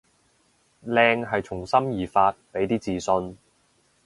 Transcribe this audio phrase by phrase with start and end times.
[0.83, 3.37] 靚係從心而發，畀啲自信